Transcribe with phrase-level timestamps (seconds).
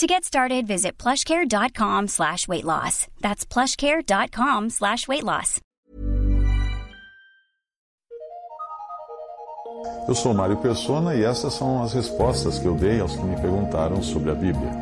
[0.00, 3.06] To get started, visit plushcare.com slash weight loss.
[3.20, 5.60] That's plushcare.com slash weight loss.
[10.08, 13.38] Eu sou Mário Persona e essas são as respostas que eu dei aos que me
[13.42, 14.72] perguntaram sobre a Bíblia.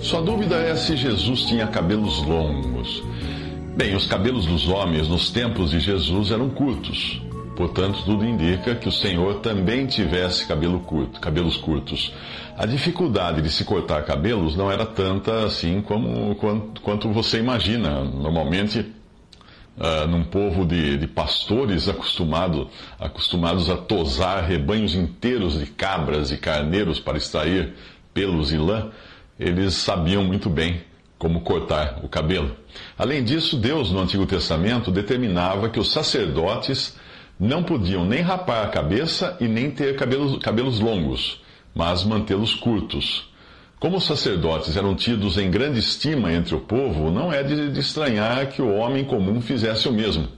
[0.00, 3.00] Sua dúvida é se Jesus tinha cabelos longos.
[3.76, 7.22] Bem, os cabelos dos homens nos tempos de Jesus eram curtos.
[7.62, 12.12] Portanto, tudo indica que o Senhor também tivesse cabelo curto, cabelos curtos.
[12.58, 18.02] A dificuldade de se cortar cabelos não era tanta assim como quanto, quanto você imagina.
[18.02, 18.80] Normalmente,
[19.76, 26.38] uh, num povo de, de pastores acostumado, acostumados a tosar rebanhos inteiros de cabras e
[26.38, 27.74] carneiros para extrair
[28.12, 28.90] pelos e lã,
[29.38, 30.80] eles sabiam muito bem
[31.16, 32.56] como cortar o cabelo.
[32.98, 37.00] Além disso, Deus no Antigo Testamento determinava que os sacerdotes
[37.38, 41.40] não podiam nem rapar a cabeça e nem ter cabelos, cabelos longos,
[41.74, 43.30] mas mantê-los curtos.
[43.80, 47.80] Como os sacerdotes eram tidos em grande estima entre o povo, não é de, de
[47.80, 50.28] estranhar que o homem comum fizesse o mesmo.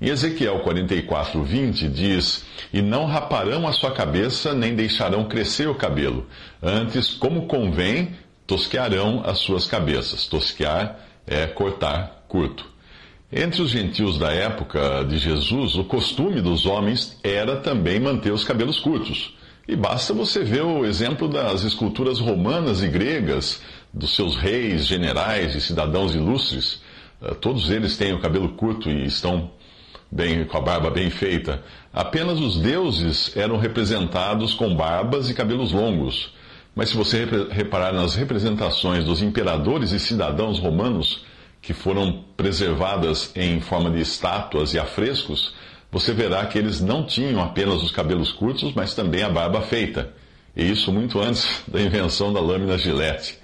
[0.00, 5.74] Em Ezequiel 44, 20 diz: E não raparão a sua cabeça, nem deixarão crescer o
[5.74, 6.26] cabelo.
[6.62, 8.10] Antes, como convém,
[8.46, 10.26] tosquearão as suas cabeças.
[10.26, 12.73] Tosquear é cortar curto.
[13.36, 18.44] Entre os gentios da época de Jesus, o costume dos homens era também manter os
[18.44, 19.34] cabelos curtos.
[19.66, 23.60] E basta você ver o exemplo das esculturas romanas e gregas,
[23.92, 26.80] dos seus reis, generais e cidadãos ilustres.
[27.20, 29.50] Eh, todos eles têm o cabelo curto e estão
[30.12, 31.60] bem, com a barba bem feita.
[31.92, 36.32] Apenas os deuses eram representados com barbas e cabelos longos.
[36.72, 41.24] Mas se você reparar nas representações dos imperadores e cidadãos romanos
[41.64, 45.54] que foram preservadas em forma de estátuas e afrescos,
[45.90, 50.12] você verá que eles não tinham apenas os cabelos curtos, mas também a barba feita.
[50.54, 53.38] E isso muito antes da invenção da lâmina gilete.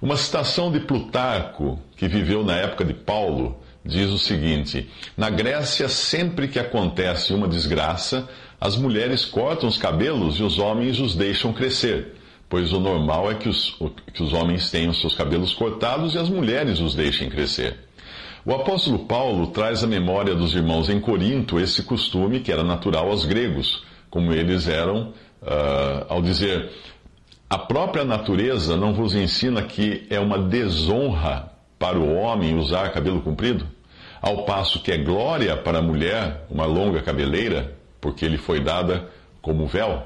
[0.00, 5.86] Uma citação de Plutarco, que viveu na época de Paulo, diz o seguinte: Na Grécia,
[5.86, 8.26] sempre que acontece uma desgraça,
[8.58, 12.19] as mulheres cortam os cabelos e os homens os deixam crescer
[12.50, 13.78] pois o normal é que os,
[14.12, 17.78] que os homens tenham seus cabelos cortados e as mulheres os deixem crescer.
[18.44, 23.08] O apóstolo Paulo traz à memória dos irmãos em Corinto esse costume que era natural
[23.08, 25.12] aos gregos, como eles eram,
[25.42, 26.70] uh, ao dizer:
[27.48, 33.20] A própria natureza não vos ensina que é uma desonra para o homem usar cabelo
[33.20, 33.64] comprido?
[34.20, 39.08] Ao passo que é glória para a mulher uma longa cabeleira, porque lhe foi dada
[39.40, 40.02] como véu?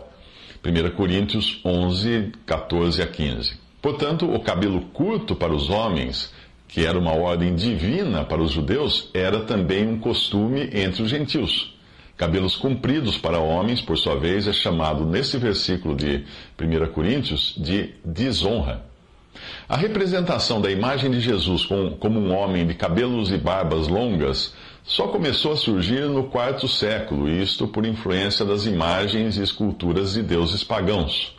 [0.64, 3.58] 1 Coríntios 11, 14 a 15.
[3.82, 6.32] Portanto, o cabelo curto para os homens,
[6.66, 11.76] que era uma ordem divina para os judeus, era também um costume entre os gentios.
[12.16, 16.25] Cabelos compridos para homens, por sua vez, é chamado nesse versículo de
[16.58, 18.86] 1 Coríntios de desonra.
[19.69, 24.54] A representação da imagem de Jesus como um homem de cabelos e barbas longas
[24.87, 30.22] só começou a surgir no quarto século, isto por influência das imagens e esculturas de
[30.22, 31.34] deuses pagãos.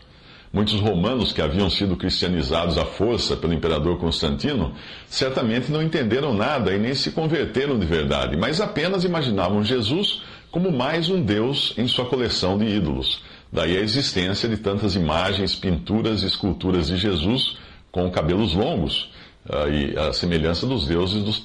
[0.52, 4.74] Muitos romanos que haviam sido cristianizados à força pelo imperador Constantino
[5.08, 10.72] certamente não entenderam nada e nem se converteram de verdade, mas apenas imaginavam Jesus como
[10.72, 13.22] mais um deus em sua coleção de ídolos.
[13.52, 17.58] Daí a existência de tantas imagens, pinturas e esculturas de Jesus
[17.92, 19.12] com cabelos longos,
[19.48, 21.44] ah, e a semelhança dos deuses dos,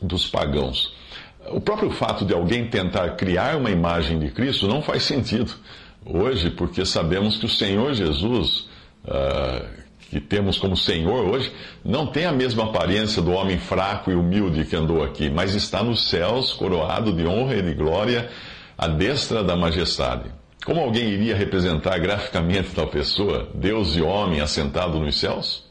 [0.00, 1.01] dos pagãos.
[1.50, 5.52] O próprio fato de alguém tentar criar uma imagem de Cristo não faz sentido
[6.04, 8.68] hoje, porque sabemos que o Senhor Jesus,
[9.04, 9.66] uh,
[10.10, 11.52] que temos como Senhor hoje,
[11.84, 15.82] não tem a mesma aparência do homem fraco e humilde que andou aqui, mas está
[15.82, 18.28] nos céus, coroado de honra e de glória,
[18.76, 20.30] à destra da majestade.
[20.64, 25.64] Como alguém iria representar graficamente tal pessoa, Deus e homem assentado nos céus?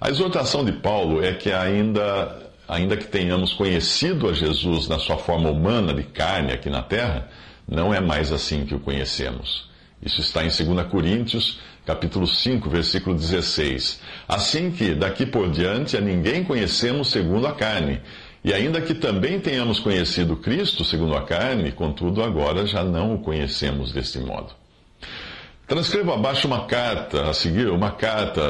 [0.00, 5.16] A exortação de Paulo é que ainda ainda que tenhamos conhecido a Jesus na sua
[5.16, 7.28] forma humana de carne aqui na terra,
[7.66, 9.68] não é mais assim que o conhecemos.
[10.02, 14.00] Isso está em 2 Coríntios, capítulo 5, versículo 16.
[14.28, 18.00] Assim que, daqui por diante, a ninguém conhecemos segundo a carne.
[18.44, 23.18] E ainda que também tenhamos conhecido Cristo segundo a carne, contudo, agora já não o
[23.18, 24.52] conhecemos deste modo.
[25.66, 28.40] Transcrevo abaixo uma carta, a seguir, uma carta,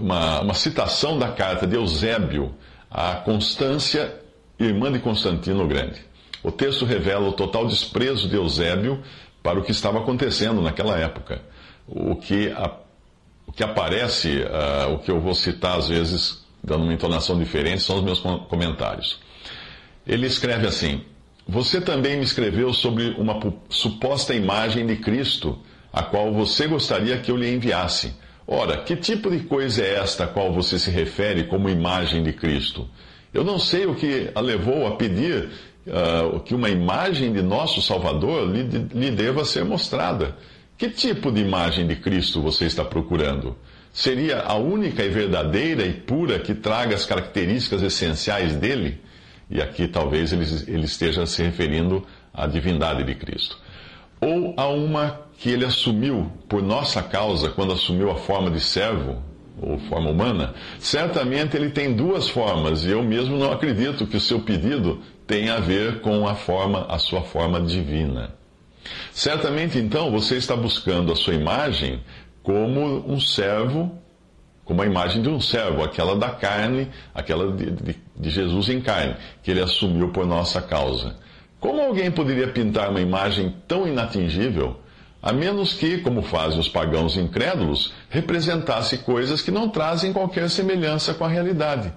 [0.00, 2.54] uma, uma citação da carta de Eusébio,
[2.94, 4.20] a Constância
[4.56, 6.00] irmã de Constantino o Grande.
[6.44, 9.02] O texto revela o total desprezo de Eusébio
[9.42, 11.42] para o que estava acontecendo naquela época.
[11.88, 12.70] O que, a,
[13.48, 17.82] o que aparece, uh, o que eu vou citar às vezes, dando uma entonação diferente,
[17.82, 19.18] são os meus comentários.
[20.06, 21.02] Ele escreve assim:
[21.48, 25.58] Você também me escreveu sobre uma suposta imagem de Cristo,
[25.92, 28.14] a qual você gostaria que eu lhe enviasse.
[28.46, 32.32] Ora, que tipo de coisa é esta a qual você se refere como imagem de
[32.32, 32.88] Cristo?
[33.32, 35.48] Eu não sei o que a levou a pedir
[35.86, 38.62] uh, que uma imagem de nosso Salvador lhe,
[38.94, 40.36] lhe deva ser mostrada.
[40.76, 43.56] Que tipo de imagem de Cristo você está procurando?
[43.92, 49.00] Seria a única e verdadeira e pura que traga as características essenciais dele?
[49.48, 53.56] E aqui talvez ele, ele esteja se referindo à divindade de Cristo.
[54.20, 59.22] Ou a uma que ele assumiu por nossa causa quando assumiu a forma de servo,
[59.60, 64.20] ou forma humana, certamente ele tem duas formas, e eu mesmo não acredito que o
[64.20, 68.34] seu pedido tem a ver com a forma, a sua forma divina.
[69.12, 72.00] Certamente, então, você está buscando a sua imagem
[72.42, 73.96] como um servo,
[74.64, 78.80] como a imagem de um servo, aquela da carne, aquela de, de, de Jesus em
[78.80, 81.16] carne, que ele assumiu por nossa causa.
[81.64, 84.76] Como alguém poderia pintar uma imagem tão inatingível,
[85.22, 91.14] a menos que, como fazem os pagãos incrédulos, representasse coisas que não trazem qualquer semelhança
[91.14, 91.90] com a realidade?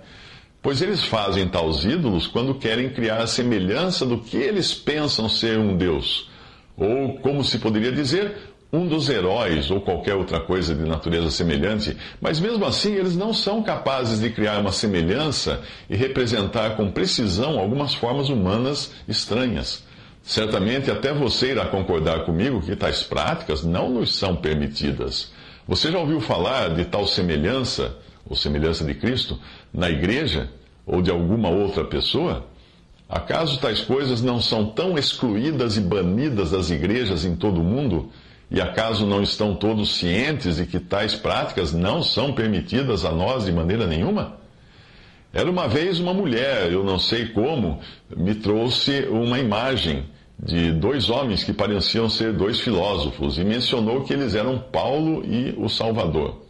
[0.61, 5.59] Pois eles fazem tais ídolos quando querem criar a semelhança do que eles pensam ser
[5.59, 6.29] um Deus.
[6.77, 8.37] Ou, como se poderia dizer,
[8.71, 13.33] um dos heróis ou qualquer outra coisa de natureza semelhante, mas mesmo assim eles não
[13.33, 19.85] são capazes de criar uma semelhança e representar com precisão algumas formas humanas estranhas.
[20.21, 25.31] Certamente até você irá concordar comigo que tais práticas não nos são permitidas.
[25.65, 29.39] Você já ouviu falar de tal semelhança, ou semelhança de Cristo,
[29.73, 30.49] na igreja
[30.85, 32.45] ou de alguma outra pessoa?
[33.07, 38.11] Acaso tais coisas não são tão excluídas e banidas das igrejas em todo o mundo?
[38.49, 43.45] E acaso não estão todos cientes de que tais práticas não são permitidas a nós
[43.45, 44.37] de maneira nenhuma?
[45.33, 47.79] Era uma vez uma mulher, eu não sei como,
[48.15, 50.05] me trouxe uma imagem
[50.39, 55.53] de dois homens que pareciam ser dois filósofos e mencionou que eles eram Paulo e
[55.57, 56.41] o Salvador.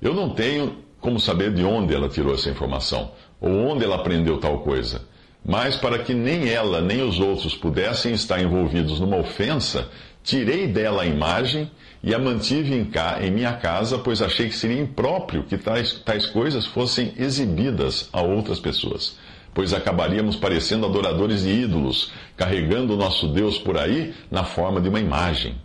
[0.00, 3.10] Eu não tenho como saber de onde ela tirou essa informação
[3.40, 5.02] ou onde ela aprendeu tal coisa.
[5.44, 9.88] Mas para que nem ela nem os outros pudessem estar envolvidos numa ofensa,
[10.28, 11.70] tirei dela a imagem
[12.02, 15.94] e a mantive em, cá, em minha casa, pois achei que seria impróprio que tais,
[16.04, 19.16] tais coisas fossem exibidas a outras pessoas.
[19.54, 24.90] Pois acabaríamos parecendo adoradores de ídolos, carregando o nosso Deus por aí na forma de
[24.90, 25.56] uma imagem.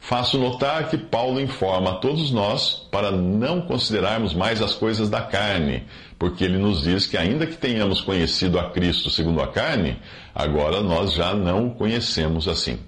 [0.00, 5.22] Faço notar que Paulo informa a todos nós para não considerarmos mais as coisas da
[5.22, 5.82] carne,
[6.18, 9.98] porque ele nos diz que, ainda que tenhamos conhecido a Cristo segundo a carne,
[10.32, 12.78] agora nós já não o conhecemos assim.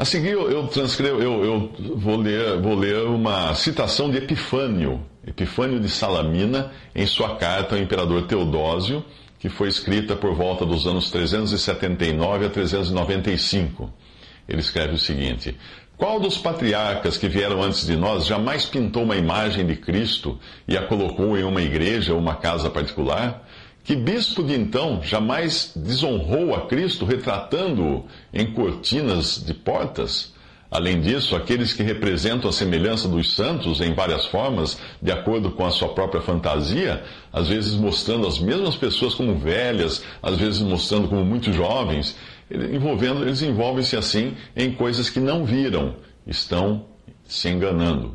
[0.00, 5.78] A seguir, eu, transcrevo, eu, eu vou, ler, vou ler uma citação de Epifânio, Epifânio
[5.78, 9.04] de Salamina, em sua carta ao imperador Teodósio,
[9.38, 13.92] que foi escrita por volta dos anos 379 a 395.
[14.48, 15.54] Ele escreve o seguinte:
[15.98, 20.78] Qual dos patriarcas que vieram antes de nós jamais pintou uma imagem de Cristo e
[20.78, 23.46] a colocou em uma igreja ou uma casa particular?
[23.82, 30.32] Que bispo de então jamais desonrou a Cristo retratando-o em cortinas de portas?
[30.70, 35.66] Além disso, aqueles que representam a semelhança dos santos em várias formas, de acordo com
[35.66, 41.08] a sua própria fantasia, às vezes mostrando as mesmas pessoas como velhas, às vezes mostrando
[41.08, 42.16] como muito jovens,
[42.48, 46.84] envolvendo, eles envolvem-se assim em coisas que não viram, estão
[47.24, 48.14] se enganando.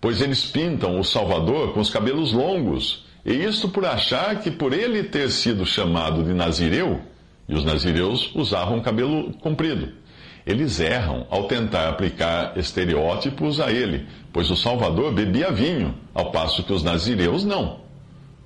[0.00, 4.72] Pois eles pintam o Salvador com os cabelos longos, e isto por achar que por
[4.72, 7.00] ele ter sido chamado de Nazireu,
[7.48, 9.92] e os nazireus usavam cabelo comprido.
[10.46, 16.62] Eles erram ao tentar aplicar estereótipos a ele, pois o Salvador bebia vinho, ao passo
[16.62, 17.80] que os nazireus não.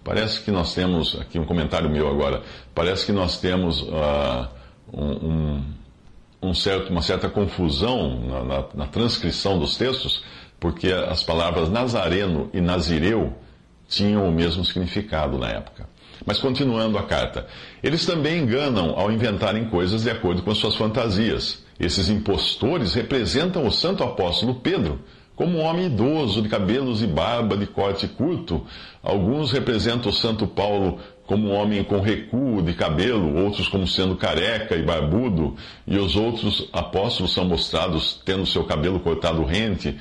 [0.04, 2.42] Parece que nós temos, aqui um comentário meu agora,
[2.74, 4.48] parece que nós temos uh,
[4.92, 5.62] um,
[6.40, 10.24] um certo, uma certa confusão na, na, na, transcrição dos textos,
[10.60, 13.36] porque as palavras nazareno e nazireu
[13.88, 15.88] tinham o mesmo significado na época.
[16.24, 17.46] Mas continuando a carta,
[17.82, 21.64] eles também enganam ao inventarem coisas de acordo com suas fantasias.
[21.80, 25.00] Esses impostores representam o santo apóstolo Pedro
[25.38, 28.66] como um homem idoso, de cabelos e barba de corte curto.
[29.00, 34.16] Alguns representam o santo Paulo como um homem com recuo de cabelo, outros como sendo
[34.16, 35.54] careca e barbudo,
[35.86, 39.96] e os outros apóstolos são mostrados tendo seu cabelo cortado rente.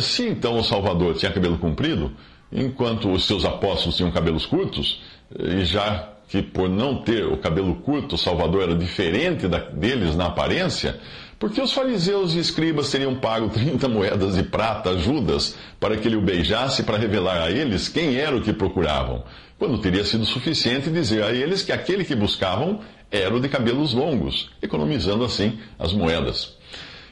[0.00, 2.12] Se então o Salvador tinha cabelo comprido,
[2.52, 5.02] enquanto os seus apóstolos tinham cabelos curtos,
[5.38, 10.14] e já que por não ter o cabelo curto, o Salvador era diferente da, deles
[10.14, 10.98] na aparência,
[11.38, 16.08] porque os fariseus e escribas teriam pago 30 moedas de prata a Judas para que
[16.08, 19.24] ele o beijasse para revelar a eles quem era o que procuravam,
[19.58, 23.94] quando teria sido suficiente dizer a eles que aquele que buscavam era o de cabelos
[23.94, 26.57] longos, economizando assim as moedas.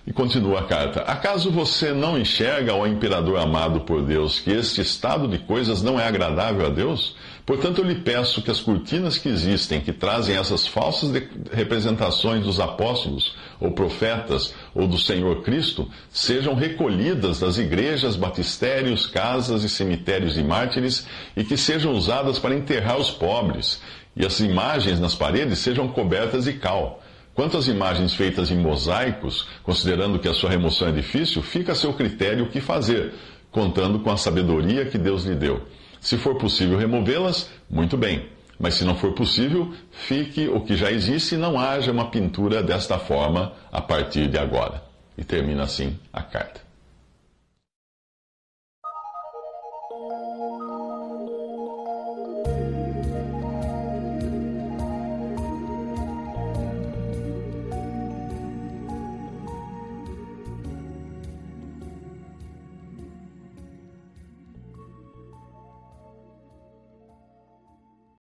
[0.06, 4.80] E continua a carta: Acaso você não enxerga, ó imperador amado por Deus, que este
[4.80, 7.16] estado de coisas não é agradável a Deus?
[7.44, 11.10] Portanto, eu lhe peço que as cortinas que existem, que trazem essas falsas
[11.52, 19.62] representações dos apóstolos, ou profetas, ou do Senhor Cristo, sejam recolhidas das igrejas, batistérios, casas
[19.62, 23.80] e cemitérios de mártires, e que sejam usadas para enterrar os pobres,
[24.16, 27.00] e as imagens nas paredes sejam cobertas de cal.
[27.36, 31.74] Quanto às imagens feitas em mosaicos, considerando que a sua remoção é difícil, fica a
[31.74, 33.12] seu critério o que fazer,
[33.50, 35.60] contando com a sabedoria que Deus lhe deu.
[36.00, 38.30] Se for possível removê-las, muito bem.
[38.58, 42.62] Mas se não for possível, fique o que já existe e não haja uma pintura
[42.62, 44.82] desta forma a partir de agora.
[45.18, 46.65] E termina assim a carta.